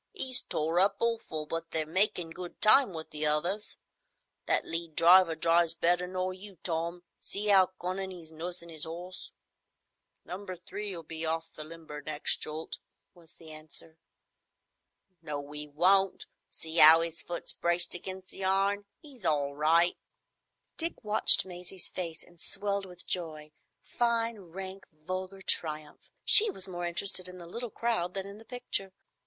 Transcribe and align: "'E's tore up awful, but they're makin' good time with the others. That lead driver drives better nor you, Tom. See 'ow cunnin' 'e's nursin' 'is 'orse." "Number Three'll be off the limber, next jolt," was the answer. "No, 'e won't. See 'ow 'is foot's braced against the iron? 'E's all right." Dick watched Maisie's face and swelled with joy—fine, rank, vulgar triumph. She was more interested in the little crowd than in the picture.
"'E's 0.15 0.41
tore 0.41 0.79
up 0.79 0.95
awful, 0.99 1.45
but 1.45 1.69
they're 1.69 1.85
makin' 1.85 2.31
good 2.31 2.59
time 2.59 2.91
with 2.91 3.11
the 3.11 3.23
others. 3.23 3.77
That 4.47 4.65
lead 4.65 4.95
driver 4.95 5.35
drives 5.35 5.75
better 5.75 6.07
nor 6.07 6.33
you, 6.33 6.57
Tom. 6.63 7.03
See 7.19 7.51
'ow 7.51 7.67
cunnin' 7.79 8.11
'e's 8.11 8.31
nursin' 8.31 8.71
'is 8.71 8.83
'orse." 8.83 9.31
"Number 10.25 10.55
Three'll 10.55 11.03
be 11.03 11.23
off 11.23 11.53
the 11.53 11.63
limber, 11.63 12.01
next 12.01 12.37
jolt," 12.37 12.79
was 13.13 13.35
the 13.35 13.51
answer. 13.51 13.99
"No, 15.21 15.53
'e 15.53 15.67
won't. 15.67 16.25
See 16.49 16.79
'ow 16.81 17.01
'is 17.01 17.21
foot's 17.21 17.53
braced 17.53 17.93
against 17.93 18.29
the 18.31 18.43
iron? 18.43 18.85
'E's 19.03 19.23
all 19.23 19.53
right." 19.53 19.97
Dick 20.77 21.03
watched 21.03 21.45
Maisie's 21.45 21.89
face 21.89 22.23
and 22.23 22.41
swelled 22.41 22.87
with 22.87 23.05
joy—fine, 23.05 24.39
rank, 24.39 24.87
vulgar 24.91 25.43
triumph. 25.43 26.09
She 26.25 26.49
was 26.49 26.67
more 26.67 26.87
interested 26.87 27.27
in 27.27 27.37
the 27.37 27.45
little 27.45 27.69
crowd 27.69 28.15
than 28.15 28.25
in 28.25 28.39
the 28.39 28.45
picture. 28.45 28.93